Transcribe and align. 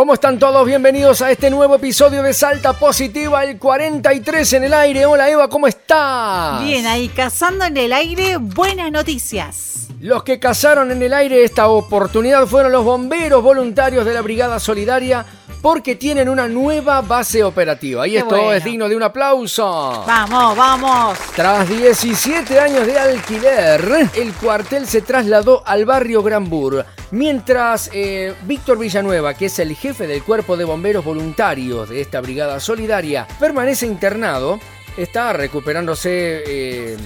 ¿Cómo 0.00 0.14
están 0.14 0.38
todos? 0.38 0.66
Bienvenidos 0.66 1.20
a 1.20 1.30
este 1.30 1.50
nuevo 1.50 1.74
episodio 1.74 2.22
de 2.22 2.32
Salta 2.32 2.72
Positiva, 2.72 3.44
el 3.44 3.58
43 3.58 4.54
en 4.54 4.64
el 4.64 4.72
aire. 4.72 5.04
Hola 5.04 5.28
Eva, 5.28 5.46
¿cómo 5.50 5.66
estás? 5.66 6.64
Bien, 6.64 6.86
ahí 6.86 7.10
cazando 7.10 7.66
en 7.66 7.76
el 7.76 7.92
aire, 7.92 8.38
buenas 8.38 8.90
noticias. 8.90 9.88
Los 10.00 10.22
que 10.22 10.40
cazaron 10.40 10.90
en 10.90 11.02
el 11.02 11.12
aire 11.12 11.44
esta 11.44 11.68
oportunidad 11.68 12.46
fueron 12.46 12.72
los 12.72 12.82
bomberos 12.82 13.42
voluntarios 13.42 14.06
de 14.06 14.14
la 14.14 14.22
Brigada 14.22 14.58
Solidaria 14.58 15.26
porque 15.62 15.96
tienen 15.96 16.28
una 16.28 16.48
nueva 16.48 17.00
base 17.00 17.44
operativa. 17.44 18.06
Y 18.06 18.12
Qué 18.12 18.18
esto 18.18 18.36
bueno. 18.36 18.52
es 18.52 18.64
digno 18.64 18.88
de 18.88 18.96
un 18.96 19.02
aplauso. 19.02 20.04
Vamos, 20.06 20.56
vamos. 20.56 21.18
Tras 21.34 21.68
17 21.68 22.58
años 22.58 22.86
de 22.86 22.98
alquiler, 22.98 24.08
el 24.14 24.32
cuartel 24.34 24.86
se 24.86 25.02
trasladó 25.02 25.62
al 25.66 25.84
barrio 25.84 26.22
Granbur, 26.22 26.84
mientras 27.10 27.90
eh, 27.92 28.34
Víctor 28.42 28.78
Villanueva, 28.78 29.34
que 29.34 29.46
es 29.46 29.58
el 29.58 29.74
jefe 29.76 30.06
del 30.06 30.22
cuerpo 30.22 30.56
de 30.56 30.64
bomberos 30.64 31.04
voluntarios 31.04 31.88
de 31.88 32.00
esta 32.00 32.20
brigada 32.20 32.60
solidaria, 32.60 33.26
permanece 33.38 33.86
internado, 33.86 34.58
está 34.96 35.32
recuperándose 35.32 36.42
eh, 36.46 36.96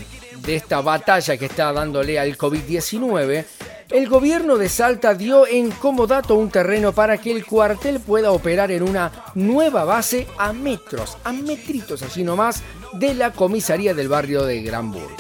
de 0.45 0.57
esta 0.57 0.81
batalla 0.81 1.37
que 1.37 1.47
está 1.47 1.73
dándole 1.73 2.19
al 2.19 2.37
COVID-19. 2.37 3.45
El 3.95 4.09
gobierno 4.09 4.57
de 4.57 4.69
Salta 4.69 5.15
dio 5.15 5.47
en 5.47 5.71
comodato 5.71 6.35
un 6.35 6.51
terreno 6.51 6.91
para 6.91 7.17
que 7.19 7.31
el 7.31 7.47
cuartel 7.47 8.01
pueda 8.01 8.33
operar 8.33 8.73
en 8.73 8.83
una 8.83 9.13
nueva 9.37 9.85
base 9.85 10.27
a 10.37 10.53
metros, 10.53 11.17
a 11.23 11.33
metritos 11.33 12.03
así 12.03 12.25
nomás, 12.25 12.65
de 12.95 13.15
la 13.15 13.31
comisaría 13.31 13.95
del 13.95 14.09
barrio 14.09 14.43
de 14.43 14.63
Granburg. 14.63 15.15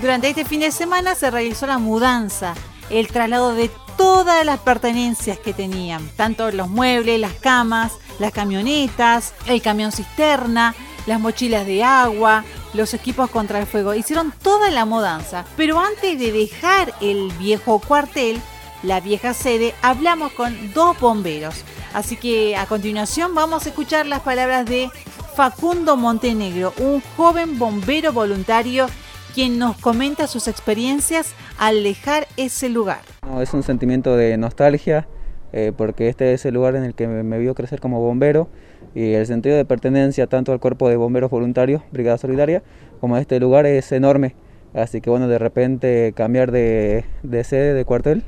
Durante 0.00 0.30
este 0.30 0.46
fin 0.46 0.60
de 0.60 0.72
semana 0.72 1.14
se 1.14 1.30
realizó 1.30 1.66
la 1.66 1.76
mudanza, 1.76 2.54
el 2.88 3.08
traslado 3.08 3.54
de 3.54 3.70
todas 3.98 4.46
las 4.46 4.60
pertenencias 4.60 5.38
que 5.38 5.52
tenían, 5.52 6.08
tanto 6.16 6.50
los 6.52 6.70
muebles, 6.70 7.20
las 7.20 7.34
camas, 7.34 7.92
las 8.18 8.32
camionetas, 8.32 9.34
el 9.46 9.60
camión 9.60 9.92
cisterna, 9.92 10.74
las 11.04 11.20
mochilas 11.20 11.66
de 11.66 11.84
agua, 11.84 12.46
los 12.76 12.94
equipos 12.94 13.30
contra 13.30 13.58
el 13.58 13.66
fuego. 13.66 13.94
Hicieron 13.94 14.32
toda 14.42 14.70
la 14.70 14.84
mudanza. 14.84 15.44
Pero 15.56 15.80
antes 15.80 16.18
de 16.18 16.32
dejar 16.32 16.94
el 17.00 17.32
viejo 17.38 17.80
cuartel, 17.80 18.40
la 18.82 19.00
vieja 19.00 19.34
sede, 19.34 19.74
hablamos 19.82 20.32
con 20.32 20.72
dos 20.72 20.98
bomberos. 21.00 21.64
Así 21.94 22.16
que 22.16 22.56
a 22.56 22.66
continuación 22.66 23.34
vamos 23.34 23.66
a 23.66 23.70
escuchar 23.70 24.06
las 24.06 24.20
palabras 24.20 24.66
de 24.66 24.90
Facundo 25.34 25.96
Montenegro, 25.96 26.72
un 26.78 27.02
joven 27.16 27.58
bombero 27.58 28.12
voluntario 28.12 28.86
quien 29.34 29.58
nos 29.58 29.76
comenta 29.76 30.26
sus 30.26 30.48
experiencias 30.48 31.34
al 31.58 31.82
dejar 31.82 32.26
ese 32.38 32.70
lugar. 32.70 33.02
Es 33.42 33.52
un 33.52 33.62
sentimiento 33.62 34.16
de 34.16 34.38
nostalgia 34.38 35.06
eh, 35.52 35.72
porque 35.76 36.08
este 36.08 36.32
es 36.32 36.44
el 36.46 36.54
lugar 36.54 36.76
en 36.76 36.84
el 36.84 36.94
que 36.94 37.06
me, 37.08 37.22
me 37.22 37.38
vio 37.38 37.54
crecer 37.54 37.80
como 37.80 38.00
bombero 38.00 38.48
y 38.94 39.12
el 39.14 39.26
sentido 39.26 39.56
de 39.56 39.64
pertenencia 39.64 40.26
tanto 40.26 40.52
al 40.52 40.60
cuerpo 40.60 40.88
de 40.88 40.96
bomberos 40.96 41.30
voluntarios, 41.30 41.82
Brigada 41.92 42.18
Solidaria, 42.18 42.62
como 43.00 43.16
a 43.16 43.20
este 43.20 43.38
lugar 43.40 43.66
es 43.66 43.92
enorme. 43.92 44.34
Así 44.74 45.00
que 45.00 45.10
bueno, 45.10 45.28
de 45.28 45.38
repente 45.38 46.12
cambiar 46.14 46.50
de, 46.50 47.04
de 47.22 47.44
sede, 47.44 47.74
de 47.74 47.84
cuartel, 47.84 48.24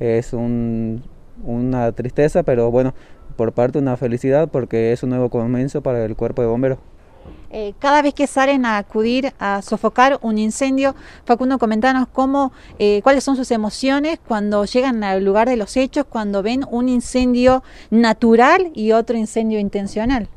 es 0.00 0.32
un- 0.32 1.02
una 1.44 1.90
tristeza, 1.92 2.42
pero 2.42 2.70
bueno, 2.70 2.94
por 3.36 3.52
parte 3.52 3.78
una 3.78 3.96
felicidad 3.96 4.48
porque 4.50 4.92
es 4.92 5.02
un 5.02 5.10
nuevo 5.10 5.30
comienzo 5.30 5.82
para 5.82 6.04
el 6.04 6.16
cuerpo 6.16 6.42
de 6.42 6.48
bomberos. 6.48 6.78
Eh, 7.54 7.74
cada 7.78 8.00
vez 8.00 8.14
que 8.14 8.26
salen 8.26 8.64
a 8.64 8.78
acudir 8.78 9.32
a 9.38 9.60
sofocar 9.60 10.18
un 10.22 10.38
incendio, 10.38 10.94
Facundo, 11.26 11.58
comentanos 11.58 12.08
cómo, 12.10 12.50
eh, 12.78 13.00
cuáles 13.02 13.24
son 13.24 13.36
sus 13.36 13.50
emociones 13.50 14.18
cuando 14.26 14.64
llegan 14.64 15.04
al 15.04 15.22
lugar 15.22 15.48
de 15.50 15.56
los 15.58 15.76
hechos, 15.76 16.06
cuando 16.08 16.42
ven 16.42 16.64
un 16.70 16.88
incendio 16.88 17.62
natural 17.90 18.70
y 18.74 18.92
otro 18.92 19.18
incendio 19.18 19.58
intencional. 19.58 20.28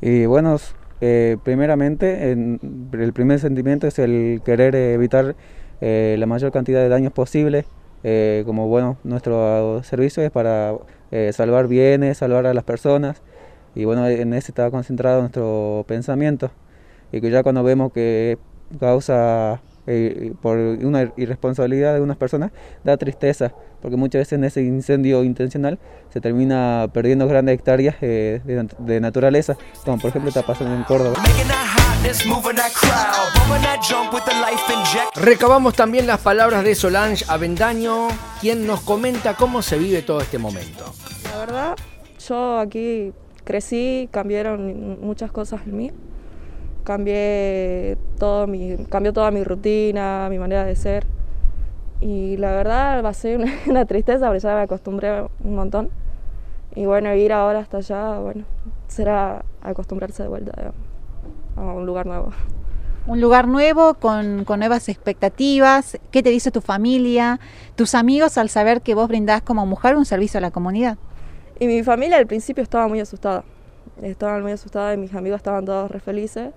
Y 0.00 0.26
bueno, 0.26 0.56
eh, 1.00 1.36
primeramente, 1.42 2.30
en- 2.30 2.60
el 2.92 3.12
primer 3.12 3.40
sentimiento 3.40 3.86
es 3.88 3.98
el 3.98 4.40
querer 4.44 4.74
evitar 4.76 5.34
eh, 5.80 6.16
la 6.18 6.26
mayor 6.26 6.52
cantidad 6.52 6.80
de 6.80 6.88
daños 6.88 7.12
posible. 7.12 7.64
eh, 8.08 8.44
como 8.46 8.68
bueno, 8.68 8.98
nuestro 9.02 9.82
servicio 9.82 10.22
es 10.22 10.30
para 10.30 10.74
salvar 11.32 11.66
bienes, 11.66 12.18
salvar 12.18 12.46
a 12.46 12.54
las 12.54 12.62
personas. 12.62 13.20
Y 13.76 13.84
bueno, 13.84 14.08
en 14.08 14.32
ese 14.32 14.52
está 14.52 14.70
concentrado 14.70 15.20
nuestro 15.20 15.84
pensamiento. 15.86 16.50
Y 17.12 17.20
que 17.20 17.30
ya 17.30 17.42
cuando 17.42 17.62
vemos 17.62 17.92
que 17.92 18.38
causa 18.80 19.60
eh, 19.86 20.32
por 20.40 20.56
una 20.56 21.12
irresponsabilidad 21.18 21.94
de 21.94 22.00
unas 22.00 22.16
personas, 22.16 22.52
da 22.84 22.96
tristeza. 22.96 23.52
Porque 23.82 23.98
muchas 23.98 24.20
veces 24.20 24.32
en 24.32 24.44
ese 24.44 24.62
incendio 24.62 25.22
intencional 25.24 25.78
se 26.10 26.22
termina 26.22 26.88
perdiendo 26.92 27.28
grandes 27.28 27.54
hectáreas 27.54 27.96
eh, 28.00 28.40
de, 28.44 28.66
de 28.78 29.00
naturaleza, 29.00 29.58
como 29.84 29.98
por 29.98 30.08
ejemplo 30.08 30.30
está 30.30 30.40
pasando 30.42 30.74
en 30.74 30.82
Córdoba. 30.84 31.22
Recabamos 35.16 35.74
también 35.74 36.06
las 36.06 36.20
palabras 36.20 36.64
de 36.64 36.74
Solange 36.74 37.26
Avendaño, 37.28 38.08
quien 38.40 38.66
nos 38.66 38.80
comenta 38.80 39.34
cómo 39.34 39.60
se 39.60 39.76
vive 39.76 40.00
todo 40.00 40.22
este 40.22 40.38
momento. 40.38 40.94
La 41.30 41.38
verdad, 41.38 41.76
yo 42.26 42.58
aquí 42.58 43.12
crecí, 43.46 44.10
cambiaron 44.10 45.00
muchas 45.00 45.32
cosas 45.32 45.62
en 45.66 45.76
mí. 45.76 45.90
Cambié 46.84 47.96
todo 48.18 48.46
mi, 48.46 48.76
cambió 48.90 49.12
toda 49.14 49.30
mi 49.30 49.42
rutina, 49.42 50.28
mi 50.28 50.38
manera 50.38 50.64
de 50.64 50.76
ser. 50.76 51.06
Y 52.00 52.36
la 52.36 52.52
verdad 52.52 53.02
va 53.02 53.08
a 53.08 53.14
ser 53.14 53.40
una, 53.66 53.84
tristeza 53.86 54.26
porque 54.26 54.40
ya 54.40 54.54
me 54.54 54.62
acostumbré 54.62 55.22
un 55.42 55.54
montón. 55.54 55.88
Y 56.74 56.84
bueno, 56.84 57.14
ir 57.14 57.32
ahora 57.32 57.60
hasta 57.60 57.78
allá, 57.78 58.18
bueno, 58.18 58.44
será 58.88 59.44
acostumbrarse 59.62 60.22
de 60.24 60.28
vuelta 60.28 60.72
a 61.56 61.62
un 61.62 61.86
lugar 61.86 62.04
nuevo. 62.04 62.32
Un 63.06 63.20
lugar 63.20 63.46
nuevo, 63.46 63.94
con, 63.94 64.44
con 64.44 64.58
nuevas 64.58 64.88
expectativas. 64.88 65.96
¿Qué 66.10 66.22
te 66.22 66.30
dice 66.30 66.50
tu 66.50 66.60
familia, 66.60 67.38
tus 67.76 67.94
amigos 67.94 68.36
al 68.36 68.50
saber 68.50 68.82
que 68.82 68.94
vos 68.94 69.08
brindás 69.08 69.40
como 69.42 69.64
mujer 69.64 69.96
un 69.96 70.04
servicio 70.04 70.38
a 70.38 70.40
la 70.40 70.50
comunidad? 70.50 70.98
Y 71.58 71.66
mi 71.66 71.82
familia 71.82 72.18
al 72.18 72.26
principio 72.26 72.62
estaba 72.62 72.86
muy 72.88 73.00
asustada. 73.00 73.44
Estaban 74.02 74.42
muy 74.42 74.52
asustada 74.52 74.92
y 74.94 74.96
mis 74.96 75.14
amigos 75.14 75.38
estaban 75.38 75.64
todos 75.64 75.90
re 75.90 76.00
felices. 76.00 76.52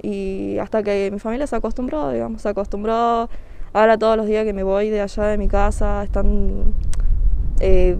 Y 0.00 0.58
hasta 0.58 0.82
que 0.82 1.10
mi 1.12 1.18
familia 1.18 1.46
se 1.46 1.54
acostumbró, 1.54 2.10
digamos, 2.10 2.42
se 2.42 2.48
acostumbró. 2.48 3.28
Ahora 3.72 3.96
todos 3.96 4.16
los 4.16 4.26
días 4.26 4.44
que 4.44 4.52
me 4.52 4.64
voy 4.64 4.90
de 4.90 5.00
allá 5.00 5.24
de 5.24 5.38
mi 5.38 5.48
casa 5.48 6.02
están 6.02 6.74
eh, 7.60 7.96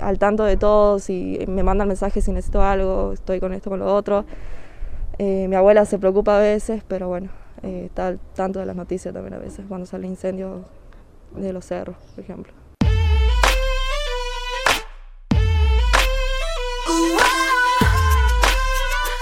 al 0.00 0.18
tanto 0.18 0.44
de 0.44 0.56
todos 0.56 1.10
y 1.10 1.44
me 1.48 1.62
mandan 1.62 1.88
mensajes 1.88 2.24
si 2.24 2.32
necesito 2.32 2.62
algo, 2.62 3.12
estoy 3.12 3.40
con 3.40 3.52
esto, 3.52 3.70
con 3.70 3.80
lo 3.80 3.92
otro. 3.92 4.24
Eh, 5.18 5.48
mi 5.48 5.56
abuela 5.56 5.84
se 5.84 5.98
preocupa 5.98 6.36
a 6.38 6.40
veces, 6.40 6.82
pero 6.86 7.08
bueno, 7.08 7.28
eh, 7.62 7.86
está 7.86 8.06
al 8.06 8.18
tanto 8.34 8.60
de 8.60 8.66
las 8.66 8.76
noticias 8.76 9.12
también 9.12 9.34
a 9.34 9.38
veces, 9.38 9.66
cuando 9.68 9.86
sale 9.86 10.06
incendio 10.06 10.64
de 11.36 11.52
los 11.52 11.66
cerros, 11.66 11.96
por 12.14 12.24
ejemplo. 12.24 12.59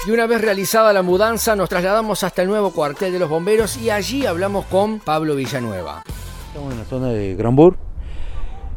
Y 0.07 0.11
una 0.11 0.27
vez 0.27 0.41
realizada 0.41 0.93
la 0.93 1.03
mudanza, 1.03 1.55
nos 1.57 1.69
trasladamos 1.69 2.23
hasta 2.25 2.43
el 2.43 2.49
nuevo 2.49 2.71
cuartel 2.71 3.13
de 3.13 3.19
los 3.19 3.29
bomberos 3.29 3.77
y 3.77 3.91
allí 3.91 4.25
hablamos 4.27 4.65
con 4.67 5.01
Pablo 5.01 5.35
Villanueva. 5.35 6.03
Estamos 6.47 6.73
en 6.73 6.79
la 6.79 6.85
zona 6.85 7.09
de 7.09 7.35
Granbur 7.35 7.77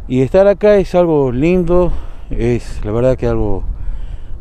y 0.07 0.21
estar 0.21 0.47
acá 0.47 0.75
es 0.75 0.93
algo 0.95 1.31
lindo, 1.31 1.93
es 2.31 2.83
la 2.83 2.91
verdad 2.91 3.15
que 3.17 3.27
algo, 3.27 3.63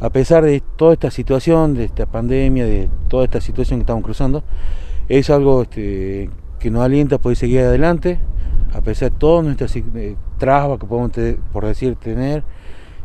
a 0.00 0.10
pesar 0.10 0.42
de 0.44 0.60
toda 0.76 0.94
esta 0.94 1.10
situación, 1.10 1.74
de 1.74 1.84
esta 1.84 2.06
pandemia, 2.06 2.64
de 2.64 2.88
toda 3.08 3.24
esta 3.24 3.41
situación 3.41 3.78
que 3.78 3.82
estamos 3.82 4.02
cruzando, 4.02 4.42
es 5.08 5.30
algo 5.30 5.62
este, 5.62 6.30
que 6.58 6.70
nos 6.70 6.82
alienta 6.82 7.16
a 7.16 7.18
poder 7.18 7.36
seguir 7.36 7.60
adelante, 7.60 8.18
a 8.72 8.80
pesar 8.80 9.12
de 9.12 9.18
todas 9.18 9.44
nuestras 9.44 9.76
eh, 9.76 10.16
trabas 10.38 10.80
que 10.80 10.86
podemos, 10.86 11.12
te- 11.12 11.38
por 11.52 11.66
decir, 11.66 11.94
tener. 11.97 12.42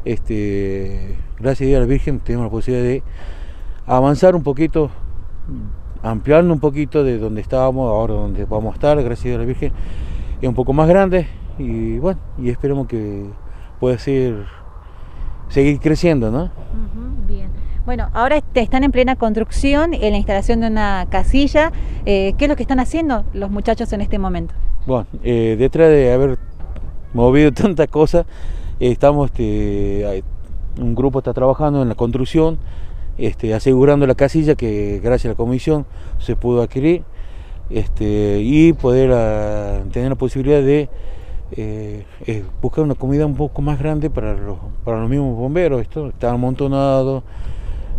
Este, 0.06 1.18
gracias 1.40 1.66
a 1.66 1.70
Dios 1.70 1.78
a 1.78 1.82
la 1.82 1.88
Virgen 1.88 2.20
tenemos 2.20 2.46
la 2.46 2.52
posibilidad 2.52 2.88
de 2.88 3.04
avanzar 3.86 4.36
un 4.36 4.44
poquito, 4.44 4.90
ampliarnos 6.02 6.54
un 6.54 6.60
poquito 6.60 7.04
de 7.04 7.18
donde 7.18 7.42
estábamos, 7.42 7.90
ahora 7.90 8.14
donde 8.14 8.46
vamos 8.46 8.74
a 8.74 8.76
estar, 8.76 9.02
gracias 9.04 9.36
a 9.36 9.40
la 9.40 9.46
Virgen, 9.46 9.72
es 10.42 10.48
un 10.48 10.56
poco 10.56 10.74
más 10.74 10.88
grande 10.88 11.28
y 11.58 12.00
bueno, 12.00 12.20
y 12.38 12.50
esperemos 12.50 12.88
que 12.88 13.26
pueda 13.80 13.98
ser, 13.98 14.46
seguir 15.50 15.80
creciendo, 15.80 16.32
¿no? 16.32 16.50
bien. 17.28 17.50
Bueno, 17.86 18.10
ahora 18.14 18.42
están 18.56 18.84
en 18.84 18.92
plena 18.92 19.16
construcción 19.16 19.94
en 19.94 20.12
la 20.12 20.18
instalación 20.18 20.62
de 20.62 20.68
una 20.68 21.06
casilla. 21.10 21.72
Eh, 22.06 22.34
¿Qué 22.36 22.46
es 22.46 22.50
lo 22.50 22.56
que 22.56 22.64
están 22.64 22.80
haciendo 22.80 23.26
los 23.34 23.52
muchachos 23.52 23.94
en 23.94 24.02
este 24.02 24.18
momento? 24.18 24.56
Bueno, 24.88 25.06
eh, 25.24 25.56
detrás 25.60 25.90
de 25.90 26.12
haber 26.12 26.40
movido 27.14 27.52
tantas 27.54 27.88
cosas, 27.88 28.26
estamos, 28.80 29.30
este, 29.30 30.24
un 30.80 30.96
grupo 30.96 31.20
está 31.20 31.34
trabajando 31.34 31.84
en 31.84 31.90
la 31.90 31.96
construcción, 31.96 32.58
este, 33.18 33.54
asegurando 33.54 34.06
la 34.08 34.16
casilla 34.16 34.56
que 34.56 35.00
gracias 35.04 35.26
a 35.26 35.30
la 35.30 35.36
comisión 35.36 35.86
se 36.20 36.36
pudo 36.36 36.62
adquirir 36.62 37.04
este, 37.70 38.40
y 38.42 38.74
poder 38.74 39.12
ah, 39.14 39.84
tener 39.92 40.10
la 40.10 40.16
posibilidad 40.16 40.62
de 40.62 40.90
eh, 41.52 42.06
es 42.26 42.44
buscar 42.62 42.84
una 42.84 42.96
comida 42.96 43.26
un 43.26 43.36
poco 43.36 43.62
más 43.62 43.80
grande 43.80 44.10
para 44.10 44.34
los, 44.34 44.58
para 44.84 45.00
los 45.00 45.10
mismos 45.10 45.36
bomberos. 45.38 45.82
Esto 45.82 46.10
está 46.10 46.32
amontonado, 46.32 47.24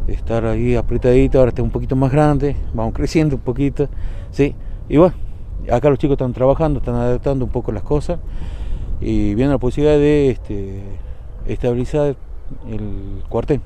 estar 0.08 0.44
ahí 0.46 0.74
apretadito, 0.74 1.38
ahora 1.38 1.50
está 1.50 1.62
un 1.62 1.70
poquito 1.70 1.96
más 1.96 2.12
grande, 2.12 2.56
vamos 2.74 2.94
creciendo 2.94 3.36
un 3.36 3.42
poquito, 3.42 3.88
¿sí? 4.30 4.54
Y 4.88 4.96
bueno, 4.96 5.14
acá 5.70 5.90
los 5.90 5.98
chicos 5.98 6.14
están 6.14 6.32
trabajando, 6.32 6.80
están 6.80 6.96
adaptando 6.96 7.44
un 7.44 7.50
poco 7.50 7.72
las 7.72 7.82
cosas 7.82 8.18
y 9.00 9.34
viene 9.34 9.52
la 9.52 9.58
posibilidad 9.58 9.98
de 9.98 10.30
este, 10.30 10.82
estabilizar 11.46 12.16
el 12.68 13.22
cuartel, 13.28 13.60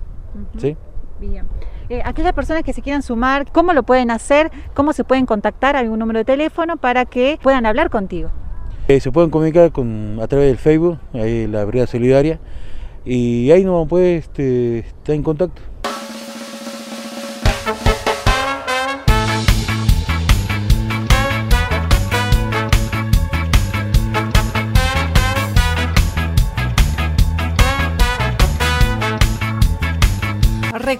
¿sí? 0.58 0.76
Bien. 1.20 1.46
Eh, 1.90 2.00
aquellas 2.04 2.32
personas 2.32 2.62
que 2.62 2.72
se 2.72 2.80
quieran 2.80 3.02
sumar, 3.02 3.50
¿cómo 3.52 3.72
lo 3.72 3.82
pueden 3.82 4.10
hacer? 4.10 4.50
¿Cómo 4.74 4.92
se 4.92 5.04
pueden 5.04 5.26
contactar? 5.26 5.76
¿Algún 5.76 5.98
número 5.98 6.20
de 6.20 6.24
teléfono 6.24 6.76
para 6.78 7.04
que 7.04 7.38
puedan 7.42 7.66
hablar 7.66 7.90
contigo? 7.90 8.30
Eh, 8.88 9.00
se 9.00 9.12
pueden 9.12 9.30
comunicar 9.30 9.70
con, 9.70 10.18
a 10.20 10.26
través 10.26 10.48
del 10.48 10.56
Facebook, 10.56 10.98
ahí 11.12 11.46
la 11.46 11.64
Brigada 11.64 11.86
Solidaria, 11.86 12.40
y 13.04 13.50
ahí 13.50 13.64
nos 13.64 13.86
poder 13.86 14.18
este, 14.18 14.78
estar 14.78 15.14
en 15.14 15.22
contacto. 15.22 15.60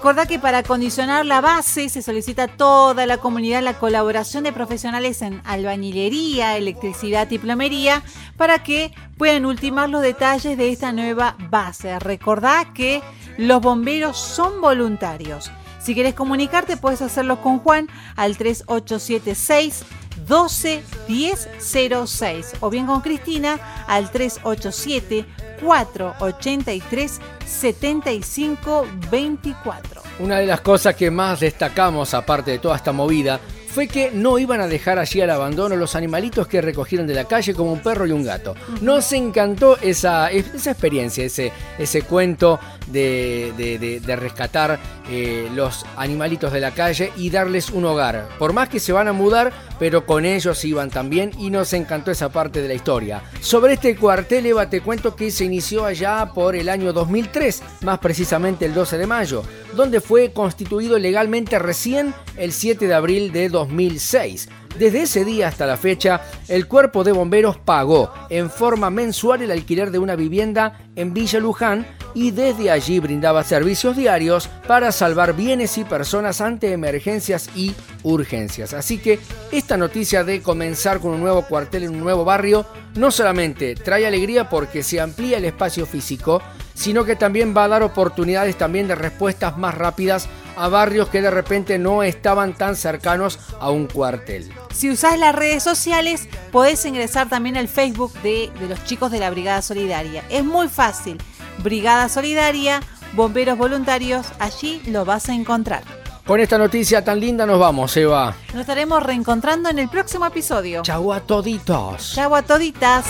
Recordá 0.01 0.25
que 0.25 0.39
para 0.39 0.63
condicionar 0.63 1.27
la 1.27 1.41
base 1.41 1.87
se 1.87 2.01
solicita 2.01 2.45
a 2.45 2.47
toda 2.47 3.05
la 3.05 3.19
comunidad 3.19 3.61
la 3.61 3.77
colaboración 3.77 4.43
de 4.43 4.51
profesionales 4.51 5.21
en 5.21 5.43
albañilería, 5.45 6.57
electricidad 6.57 7.29
y 7.29 7.37
plomería 7.37 8.01
para 8.35 8.63
que 8.63 8.95
puedan 9.19 9.45
ultimar 9.45 9.91
los 9.91 10.01
detalles 10.01 10.57
de 10.57 10.71
esta 10.71 10.91
nueva 10.91 11.35
base. 11.51 11.99
Recordá 11.99 12.73
que 12.73 13.03
los 13.37 13.61
bomberos 13.61 14.17
son 14.17 14.59
voluntarios. 14.59 15.51
Si 15.79 15.93
quieres 15.93 16.15
comunicarte 16.15 16.77
puedes 16.77 17.03
hacerlo 17.03 17.39
con 17.39 17.59
Juan 17.59 17.87
al 18.15 18.37
3876 18.37 19.85
12 20.27 20.83
1006 21.09 22.53
o 22.59 22.71
bien 22.71 22.87
con 22.87 23.01
Cristina 23.01 23.59
al 23.85 24.09
387 24.09 25.27
483 25.61 27.19
75 27.45 28.87
24. 29.09 30.01
Una 30.19 30.39
de 30.39 30.45
las 30.45 30.61
cosas 30.61 30.95
que 30.95 31.09
más 31.11 31.39
destacamos, 31.39 32.13
aparte 32.13 32.51
de 32.51 32.59
toda 32.59 32.75
esta 32.75 32.91
movida, 32.91 33.39
fue 33.73 33.87
que 33.87 34.11
no 34.11 34.37
iban 34.37 34.59
a 34.61 34.67
dejar 34.67 34.99
allí 34.99 35.21
al 35.21 35.29
abandono 35.29 35.75
los 35.75 35.95
animalitos 35.95 36.47
que 36.47 36.61
recogieron 36.61 37.07
de 37.07 37.13
la 37.13 37.23
calle 37.25 37.53
como 37.53 37.71
un 37.73 37.79
perro 37.81 38.05
y 38.05 38.11
un 38.11 38.23
gato. 38.23 38.55
Nos 38.81 39.11
encantó 39.13 39.77
esa, 39.81 40.29
esa 40.29 40.71
experiencia, 40.71 41.23
ese, 41.23 41.51
ese 41.79 42.01
cuento 42.01 42.59
de, 42.87 43.53
de- 43.57 43.79
de- 43.79 43.99
de 44.01 44.15
rescatar 44.15 44.79
eh, 45.09 45.49
los 45.55 45.85
animalitos 45.97 46.51
de 46.53 46.59
la 46.59 46.71
calle 46.71 47.11
y 47.17 47.29
darles 47.29 47.69
un 47.69 47.85
hogar. 47.85 48.27
Por 48.39 48.53
más 48.53 48.69
que 48.69 48.79
se 48.79 48.91
van 48.93 49.07
a 49.07 49.13
mudar, 49.13 49.51
pero 49.79 50.05
con 50.05 50.25
ellos 50.25 50.63
iban 50.65 50.89
también 50.89 51.31
y 51.39 51.49
nos 51.49 51.73
encantó 51.73 52.11
esa 52.11 52.29
parte 52.29 52.61
de 52.61 52.67
la 52.67 52.73
historia. 52.73 53.21
Sobre 53.41 53.73
este 53.73 53.95
cuartel, 53.95 54.45
Eva, 54.45 54.69
te 54.69 54.81
cuento 54.81 55.15
que 55.15 55.31
se 55.31 55.45
inició 55.45 55.85
allá 55.85 56.31
por 56.33 56.55
el 56.55 56.69
año 56.69 56.93
2003, 56.93 57.61
más 57.81 57.99
precisamente 57.99 58.65
el 58.65 58.73
12 58.73 58.97
de 58.97 59.07
mayo, 59.07 59.43
donde 59.75 60.01
fue 60.01 60.31
constituido 60.33 60.99
legalmente 60.99 61.57
recién 61.59 62.13
el 62.37 62.51
7 62.51 62.87
de 62.87 62.93
abril 62.93 63.31
de 63.31 63.49
2006. 63.61 64.49
Desde 64.77 65.03
ese 65.03 65.25
día 65.25 65.47
hasta 65.47 65.65
la 65.65 65.77
fecha, 65.77 66.21
el 66.47 66.67
cuerpo 66.67 67.03
de 67.03 67.11
bomberos 67.11 67.57
pagó 67.57 68.11
en 68.29 68.49
forma 68.49 68.89
mensual 68.89 69.41
el 69.41 69.51
alquiler 69.51 69.91
de 69.91 69.99
una 69.99 70.15
vivienda 70.15 70.79
en 70.95 71.13
Villa 71.13 71.39
Luján 71.39 71.85
y 72.13 72.31
desde 72.31 72.71
allí 72.71 72.99
brindaba 72.99 73.43
servicios 73.43 73.95
diarios 73.95 74.49
para 74.67 74.91
salvar 74.91 75.35
bienes 75.35 75.77
y 75.77 75.83
personas 75.83 76.41
ante 76.41 76.71
emergencias 76.71 77.49
y 77.55 77.73
urgencias. 78.03 78.73
Así 78.73 78.97
que 78.97 79.19
esta 79.51 79.77
noticia 79.77 80.23
de 80.23 80.41
comenzar 80.41 80.99
con 80.99 81.11
un 81.11 81.21
nuevo 81.21 81.43
cuartel 81.43 81.83
en 81.83 81.91
un 81.91 81.99
nuevo 81.99 82.25
barrio 82.25 82.65
no 82.95 83.11
solamente 83.11 83.75
trae 83.75 84.05
alegría 84.05 84.49
porque 84.49 84.83
se 84.83 84.99
amplía 84.99 85.37
el 85.37 85.45
espacio 85.45 85.85
físico, 85.85 86.41
sino 86.73 87.05
que 87.05 87.15
también 87.15 87.55
va 87.55 87.65
a 87.65 87.67
dar 87.67 87.83
oportunidades 87.83 88.57
también 88.57 88.87
de 88.87 88.95
respuestas 88.95 89.57
más 89.57 89.75
rápidas 89.75 90.27
a 90.55 90.67
barrios 90.67 91.09
que 91.09 91.21
de 91.21 91.31
repente 91.31 91.79
no 91.79 92.03
estaban 92.03 92.53
tan 92.53 92.75
cercanos 92.75 93.39
a 93.59 93.71
un 93.71 93.87
cuartel. 93.87 94.51
Si 94.73 94.89
usás 94.89 95.17
las 95.17 95.35
redes 95.35 95.63
sociales, 95.63 96.27
podés 96.51 96.85
ingresar 96.85 97.29
también 97.29 97.57
al 97.57 97.67
Facebook 97.67 98.13
de, 98.21 98.51
de 98.59 98.67
los 98.67 98.83
chicos 98.85 99.11
de 99.11 99.19
la 99.19 99.29
Brigada 99.29 99.61
Solidaria. 99.61 100.23
Es 100.29 100.43
muy 100.43 100.67
fácil. 100.67 101.17
Brigada 101.63 102.09
Solidaria, 102.09 102.81
Bomberos 103.13 103.57
Voluntarios, 103.57 104.27
allí 104.39 104.81
lo 104.87 105.05
vas 105.05 105.29
a 105.29 105.33
encontrar. 105.33 105.83
Con 106.25 106.39
esta 106.39 106.57
noticia 106.57 107.03
tan 107.03 107.19
linda 107.19 107.45
nos 107.45 107.59
vamos, 107.59 107.95
Eva. 107.97 108.35
Nos 108.53 108.61
estaremos 108.61 109.03
reencontrando 109.03 109.69
en 109.69 109.79
el 109.79 109.89
próximo 109.89 110.25
episodio. 110.25 110.81
Chau 110.83 111.11
a 111.11 111.19
toditos. 111.19 112.13
Chau 112.13 112.33
a 112.35 112.41
toditas. 112.41 113.05